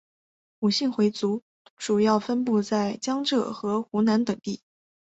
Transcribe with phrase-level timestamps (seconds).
[0.61, 1.43] 伍姓回族
[1.77, 4.63] 主要分布在江浙和湖南等地。